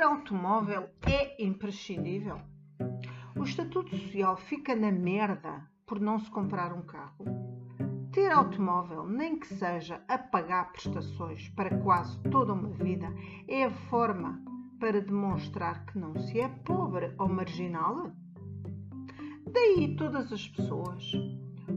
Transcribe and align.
Ter 0.00 0.06
automóvel 0.06 0.88
é 1.02 1.44
imprescindível? 1.44 2.40
O 3.38 3.42
estatuto 3.42 3.94
social 3.94 4.34
fica 4.34 4.74
na 4.74 4.90
merda 4.90 5.68
por 5.86 6.00
não 6.00 6.18
se 6.18 6.30
comprar 6.30 6.72
um 6.72 6.80
carro? 6.80 7.26
Ter 8.10 8.32
automóvel, 8.32 9.04
nem 9.06 9.38
que 9.38 9.46
seja 9.46 10.02
a 10.08 10.16
pagar 10.16 10.72
prestações 10.72 11.50
para 11.50 11.76
quase 11.82 12.18
toda 12.30 12.54
uma 12.54 12.70
vida, 12.70 13.14
é 13.46 13.64
a 13.64 13.70
forma 13.90 14.42
para 14.78 15.02
demonstrar 15.02 15.84
que 15.84 15.98
não 15.98 16.18
se 16.18 16.40
é 16.40 16.48
pobre 16.48 17.14
ou 17.18 17.28
marginal? 17.28 18.10
Daí 19.52 19.96
todas 19.98 20.32
as 20.32 20.48
pessoas, 20.48 21.12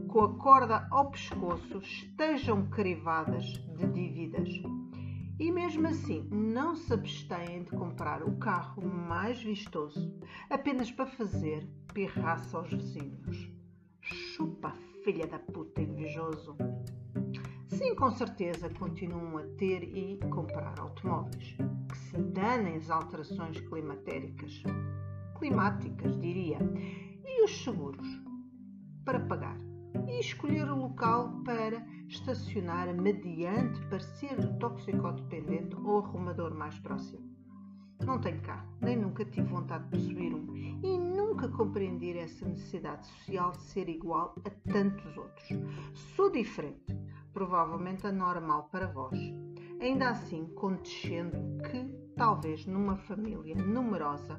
com 0.08 0.20
a 0.20 0.38
corda 0.38 0.88
ao 0.90 1.10
pescoço, 1.10 1.76
estejam 1.76 2.70
crivadas 2.70 3.44
de 3.76 3.86
dívidas 3.88 4.48
e 5.38 5.50
mesmo 5.50 5.86
assim 5.86 6.28
não 6.30 6.76
se 6.76 6.92
abstêm 6.92 7.64
de 7.64 7.70
comprar 7.70 8.22
o 8.22 8.36
carro 8.36 8.82
mais 8.86 9.42
vistoso 9.42 10.12
apenas 10.48 10.90
para 10.90 11.06
fazer 11.06 11.66
pirraça 11.92 12.56
aos 12.56 12.70
vizinhos. 12.70 13.50
Chupa, 14.00 14.72
filha 15.02 15.26
da 15.26 15.38
puta 15.38 15.82
invejoso! 15.82 16.56
Sim, 17.68 17.94
com 17.96 18.10
certeza 18.10 18.70
continuam 18.70 19.38
a 19.38 19.42
ter 19.56 19.82
e 19.82 20.18
comprar 20.30 20.78
automóveis. 20.78 21.56
Que 21.88 21.96
se 21.98 22.18
danem 22.18 22.76
as 22.76 22.90
alterações 22.90 23.60
climatéricas, 23.60 24.62
climáticas, 25.38 26.20
diria, 26.20 26.58
e 27.24 27.42
os 27.42 27.64
seguros? 27.64 28.06
Para 29.04 29.20
pagar 29.20 29.58
escolher 30.26 30.70
o 30.70 30.76
local 30.76 31.42
para 31.44 31.84
estacionar 32.08 32.92
mediante 32.94 33.80
parecer 33.88 34.36
do 34.36 34.58
toxicodependente 34.58 35.76
ou 35.76 35.98
arrumador 35.98 36.54
mais 36.54 36.78
próximo. 36.78 37.34
Não 38.04 38.18
tenho 38.20 38.40
carro, 38.42 38.68
nem 38.80 38.96
nunca 38.96 39.24
tive 39.24 39.46
vontade 39.48 39.84
de 39.84 39.90
possuir 39.90 40.34
um 40.34 40.54
e 40.82 40.98
nunca 40.98 41.48
compreendi 41.48 42.18
essa 42.18 42.46
necessidade 42.46 43.06
social 43.06 43.52
de 43.52 43.62
ser 43.62 43.88
igual 43.88 44.34
a 44.44 44.50
tantos 44.72 45.16
outros. 45.16 45.48
Sou 46.14 46.30
diferente, 46.30 46.96
provavelmente 47.32 48.06
anormal 48.06 48.68
para 48.70 48.86
vós. 48.86 49.18
Ainda 49.80 50.10
assim, 50.10 50.46
contexendo 50.54 51.62
que, 51.70 51.84
talvez 52.16 52.66
numa 52.66 52.96
família 52.96 53.54
numerosa, 53.56 54.36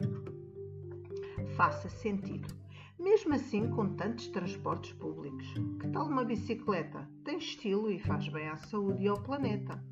faça 1.55 1.89
sentido 1.89 2.64
mesmo 2.97 3.33
assim, 3.33 3.69
com 3.69 3.95
tantos 3.95 4.27
transportes 4.27 4.93
públicos, 4.93 5.45
que 5.79 5.87
tal 5.89 6.07
uma 6.07 6.23
bicicleta? 6.23 7.09
Tem 7.23 7.37
estilo 7.37 7.91
e 7.91 7.99
faz 7.99 8.27
bem 8.29 8.47
à 8.47 8.55
saúde 8.55 9.03
e 9.03 9.07
ao 9.07 9.21
planeta. 9.21 9.83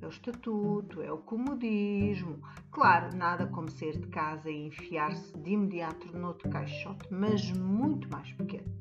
É 0.00 0.06
o 0.06 0.10
estatuto, 0.10 1.02
é 1.02 1.12
o 1.12 1.18
comodismo. 1.18 2.40
Claro, 2.70 3.16
nada 3.16 3.46
como 3.46 3.70
sair 3.70 3.98
de 3.98 4.06
casa 4.08 4.50
e 4.50 4.66
enfiar-se 4.66 5.36
de 5.38 5.50
imediato 5.50 6.16
noutro 6.16 6.48
caixote, 6.48 7.12
mas 7.12 7.50
muito 7.52 8.08
mais 8.10 8.32
pequeno. 8.32 8.72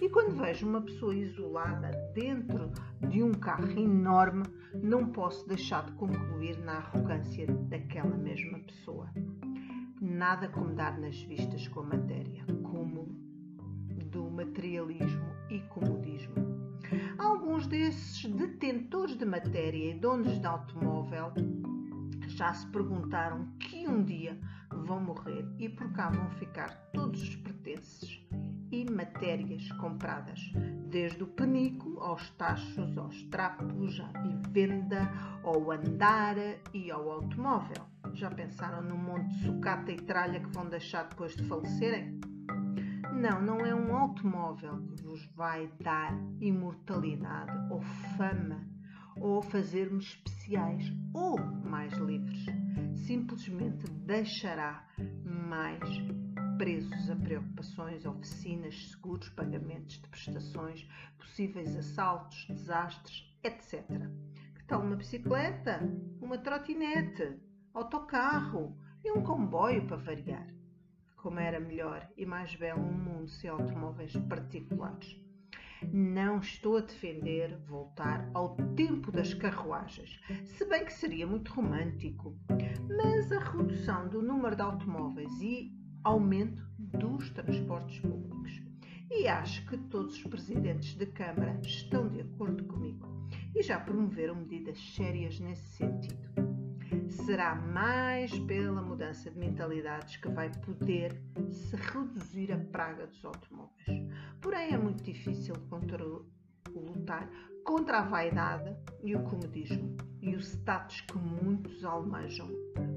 E 0.00 0.08
quando 0.08 0.36
vejo 0.36 0.66
uma 0.66 0.80
pessoa 0.80 1.14
isolada 1.14 1.90
dentro 2.14 2.70
de 3.08 3.22
um 3.22 3.32
carro 3.32 3.70
enorme, 3.78 4.42
não 4.74 5.12
posso 5.12 5.46
deixar 5.46 5.84
de 5.86 5.92
concluir 5.92 6.58
na 6.58 6.78
arrogância 6.78 7.46
daquela 7.46 8.16
mesma 8.16 8.58
pessoa. 8.58 9.08
Nada 10.00 10.48
como 10.48 10.74
dar 10.74 10.98
nas 10.98 11.22
vistas 11.22 11.68
com 11.68 11.80
a 11.80 11.84
matéria 11.84 12.44
materialismo 14.62 15.34
e 15.50 15.58
comodismo. 15.62 16.34
Alguns 17.18 17.66
desses 17.66 18.30
detentores 18.30 19.16
de 19.16 19.24
matéria 19.24 19.90
e 19.90 19.98
donos 19.98 20.38
de 20.38 20.46
automóvel 20.46 21.32
já 22.28 22.54
se 22.54 22.66
perguntaram 22.68 23.48
que 23.58 23.88
um 23.88 24.04
dia 24.04 24.38
vão 24.86 25.00
morrer 25.00 25.44
e 25.58 25.68
por 25.68 25.92
cá 25.92 26.10
vão 26.10 26.30
ficar 26.30 26.70
todos 26.92 27.20
os 27.22 27.34
pertences 27.36 28.24
e 28.70 28.88
matérias 28.88 29.70
compradas, 29.72 30.40
desde 30.88 31.24
o 31.24 31.26
penico 31.26 31.98
aos 31.98 32.30
tachos, 32.30 32.96
aos 32.96 33.20
trapos, 33.24 34.00
à 34.00 34.20
vivenda, 34.20 35.10
ao 35.42 35.72
andar 35.72 36.36
e 36.72 36.88
ao 36.88 37.10
automóvel. 37.10 37.84
Já 38.14 38.30
pensaram 38.30 38.80
no 38.80 38.96
monte 38.96 39.28
de 39.34 39.44
sucata 39.44 39.90
e 39.90 39.96
tralha 39.96 40.38
que 40.38 40.54
vão 40.54 40.68
deixar 40.68 41.08
depois 41.08 41.34
de 41.34 41.42
falecerem? 41.48 42.31
Não, 43.14 43.40
não 43.40 43.60
é 43.64 43.74
um 43.74 43.96
automóvel 43.96 44.82
que 44.88 45.02
vos 45.02 45.24
vai 45.34 45.70
dar 45.80 46.12
imortalidade 46.40 47.52
ou 47.70 47.80
fama 48.16 48.66
ou 49.16 49.42
fazer-me 49.42 49.98
especiais 49.98 50.92
ou 51.12 51.38
mais 51.38 51.92
livres. 51.94 52.44
Simplesmente 53.06 53.90
deixará 53.90 54.86
mais 55.24 55.80
presos 56.56 57.10
a 57.10 57.16
preocupações, 57.16 58.06
oficinas, 58.06 58.90
seguros, 58.90 59.28
pagamentos 59.30 60.00
de 60.00 60.08
prestações, 60.08 60.86
possíveis 61.18 61.76
assaltos, 61.76 62.46
desastres, 62.48 63.36
etc. 63.42 63.84
Que 64.54 64.64
tal 64.66 64.82
uma 64.82 64.96
bicicleta, 64.96 65.80
uma 66.20 66.38
trotinete, 66.38 67.38
autocarro 67.74 68.76
e 69.04 69.10
um 69.10 69.22
comboio 69.22 69.86
para 69.86 69.96
variar? 69.96 70.61
Como 71.32 71.40
era 71.40 71.58
melhor 71.58 72.06
e 72.14 72.26
mais 72.26 72.54
belo 72.56 72.82
um 72.82 72.92
mundo 72.92 73.30
sem 73.30 73.48
automóveis 73.48 74.14
particulares. 74.28 75.18
Não 75.90 76.40
estou 76.40 76.76
a 76.76 76.82
defender 76.82 77.56
voltar 77.60 78.30
ao 78.34 78.54
tempo 78.76 79.10
das 79.10 79.32
carruagens, 79.32 80.20
se 80.44 80.66
bem 80.66 80.84
que 80.84 80.92
seria 80.92 81.26
muito 81.26 81.50
romântico, 81.54 82.36
mas 82.86 83.32
a 83.32 83.38
redução 83.38 84.08
do 84.10 84.20
número 84.20 84.54
de 84.54 84.60
automóveis 84.60 85.32
e 85.40 85.72
aumento 86.04 86.62
dos 86.78 87.30
transportes 87.30 87.98
públicos. 88.00 88.62
E 89.10 89.26
acho 89.26 89.66
que 89.66 89.78
todos 89.78 90.16
os 90.16 90.24
presidentes 90.24 90.94
de 90.96 91.06
Câmara 91.06 91.58
estão 91.62 92.10
de 92.10 92.20
acordo 92.20 92.62
comigo 92.64 93.08
e 93.54 93.62
já 93.62 93.80
promoveram 93.80 94.34
medidas 94.34 94.78
sérias 94.94 95.40
nesse 95.40 95.78
sentido 95.78 96.31
será 97.12 97.54
mais 97.54 98.36
pela 98.40 98.82
mudança 98.82 99.30
de 99.30 99.38
mentalidades 99.38 100.16
que 100.16 100.28
vai 100.28 100.50
poder 100.60 101.20
se 101.50 101.76
reduzir 101.76 102.52
a 102.52 102.58
praga 102.58 103.06
dos 103.06 103.24
automóveis. 103.24 104.08
Porém, 104.40 104.72
é 104.72 104.78
muito 104.78 105.02
difícil 105.02 105.54
contra, 105.68 106.02
lutar 106.74 107.28
contra 107.64 107.98
a 107.98 108.02
vaidade 108.02 108.74
e 109.04 109.14
o 109.14 109.22
comodismo 109.22 109.96
e 110.20 110.34
o 110.34 110.40
status 110.40 111.02
que 111.02 111.18
muitos 111.18 111.84
almejam 111.84 112.48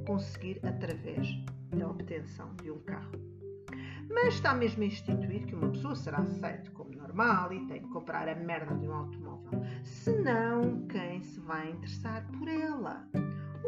conseguir 0.07 0.59
através 0.65 1.27
da 1.75 1.87
obtenção 1.89 2.55
de 2.55 2.71
um 2.71 2.79
carro. 2.79 3.11
Mas 4.09 4.35
está 4.35 4.53
mesmo 4.53 4.83
a 4.83 4.85
instituir 4.85 5.45
que 5.45 5.55
uma 5.55 5.71
pessoa 5.71 5.95
será 5.95 6.19
aceita 6.19 6.71
como 6.71 6.95
normal 6.95 7.51
e 7.51 7.65
tem 7.67 7.81
que 7.81 7.89
comprar 7.89 8.29
a 8.29 8.35
merda 8.35 8.75
de 8.75 8.87
um 8.87 8.93
automóvel. 8.93 9.61
Senão, 9.83 10.87
quem 10.87 11.21
se 11.21 11.39
vai 11.39 11.71
interessar 11.71 12.25
por 12.31 12.47
ela? 12.47 13.07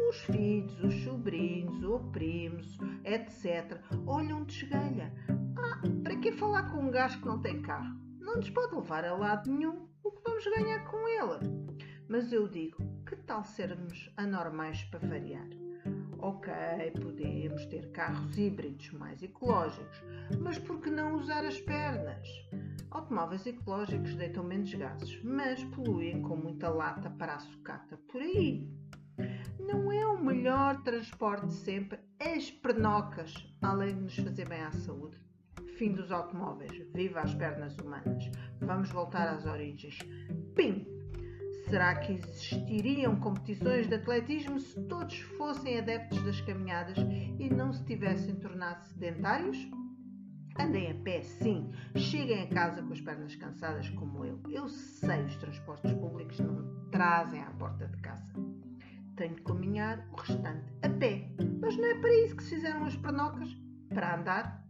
Os 0.08 0.16
filhos, 0.22 0.78
os 0.82 0.94
sobrinhos, 1.02 1.82
ou 1.82 2.00
primos, 2.10 2.78
etc., 3.04 3.80
olham 4.06 4.44
de 4.44 4.64
esgalha. 4.64 5.12
Ah, 5.56 5.80
para 6.02 6.16
que 6.16 6.32
falar 6.32 6.70
com 6.70 6.78
um 6.78 6.90
gajo 6.90 7.20
que 7.20 7.26
não 7.26 7.40
tem 7.40 7.60
carro? 7.62 7.96
Não 8.18 8.36
nos 8.36 8.50
pode 8.50 8.74
levar 8.74 9.04
a 9.04 9.14
lado 9.14 9.50
nenhum 9.50 9.88
o 10.02 10.10
que 10.10 10.22
vamos 10.22 10.44
ganhar 10.44 10.84
com 10.84 11.08
ele. 11.08 11.78
Mas 12.08 12.32
eu 12.32 12.48
digo, 12.48 12.78
que 13.06 13.16
tal 13.16 13.44
sermos 13.44 14.10
anormais 14.16 14.82
para 14.84 15.06
variar? 15.06 15.48
Ok, 16.18 16.52
podemos 17.00 17.64
ter 17.66 17.90
carros 17.92 18.36
híbridos 18.36 18.90
mais 18.92 19.22
ecológicos, 19.22 20.02
mas 20.40 20.58
por 20.58 20.80
que 20.80 20.90
não 20.90 21.14
usar 21.14 21.44
as 21.44 21.60
pernas? 21.60 22.28
Automóveis 22.90 23.46
ecológicos 23.46 24.14
deitam 24.14 24.42
menos 24.42 24.72
gases, 24.74 25.22
mas 25.22 25.62
poluem 25.64 26.22
com 26.22 26.36
muita 26.36 26.68
lata 26.68 27.08
para 27.10 27.34
a 27.34 27.38
sucata 27.38 27.96
por 28.08 28.20
aí 28.20 28.68
não 29.68 29.92
é 29.92 30.06
o 30.06 30.18
melhor 30.18 30.82
transporte 30.82 31.52
sempre 31.52 31.98
as 32.18 32.50
pernocas, 32.50 33.34
além 33.60 33.94
de 33.94 34.00
nos 34.00 34.16
fazer 34.16 34.48
bem 34.48 34.62
à 34.62 34.72
saúde. 34.72 35.18
Fim 35.76 35.92
dos 35.92 36.10
automóveis, 36.10 36.72
viva 36.94 37.20
as 37.20 37.34
pernas 37.34 37.76
humanas. 37.76 38.30
Vamos 38.60 38.88
voltar 38.90 39.28
às 39.28 39.44
origens. 39.44 39.98
Pim! 40.56 40.86
Será 41.68 41.96
que 41.96 42.14
existiriam 42.14 43.16
competições 43.16 43.86
de 43.86 43.96
atletismo 43.96 44.58
se 44.58 44.80
todos 44.84 45.18
fossem 45.36 45.78
adeptos 45.78 46.22
das 46.22 46.40
caminhadas 46.40 46.96
e 47.38 47.50
não 47.50 47.70
se 47.70 47.84
tivessem 47.84 48.36
tornado 48.36 48.86
sedentários? 48.86 49.58
Andem 50.58 50.92
a 50.92 50.94
pé, 50.94 51.20
sim. 51.20 51.70
Cheguem 51.94 52.42
a 52.42 52.48
casa 52.48 52.82
com 52.82 52.94
as 52.94 53.02
pernas 53.02 53.36
cansadas 53.36 53.90
como 53.90 54.24
eu. 54.24 54.40
Eu 54.48 54.66
sei 54.66 55.24
os 55.24 55.36
transportes 55.36 55.92
públicos 55.92 56.40
não 56.40 56.88
trazem 56.90 57.42
à 57.42 57.50
porta 57.50 57.86
de 57.86 57.98
casa 57.98 58.47
tenho 59.18 59.34
de 59.34 59.42
caminhar 59.42 60.08
o 60.12 60.16
restante 60.16 60.72
a 60.82 60.88
pé. 60.88 61.28
Mas 61.60 61.76
não 61.76 61.86
é 61.86 61.94
para 61.96 62.14
isso 62.24 62.36
que 62.36 62.42
se 62.44 62.54
fizeram 62.54 62.84
as 62.84 62.96
pernocas? 62.96 63.48
Para 63.88 64.16
andar? 64.16 64.64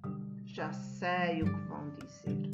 Já 0.46 0.72
sei 0.72 1.42
o 1.42 1.44
que 1.44 1.68
vão 1.68 1.90
dizer. 1.90 2.50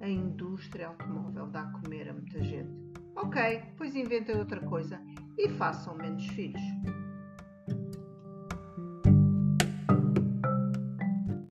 A 0.00 0.08
indústria 0.08 0.88
automóvel 0.88 1.46
dá 1.46 1.62
a 1.62 1.72
comer 1.72 2.10
a 2.10 2.12
muita 2.12 2.42
gente. 2.44 2.70
Ok, 3.16 3.62
pois 3.76 3.96
inventem 3.96 4.36
outra 4.36 4.60
coisa 4.60 5.00
e 5.38 5.48
façam 5.48 5.96
menos 5.96 6.26
filhos. 6.28 6.60